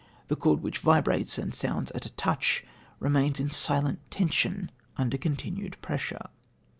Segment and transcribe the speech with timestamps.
[0.29, 2.63] The chord which vibrates and sounds at a touch
[2.99, 6.25] remains in silent tension under continued pressure."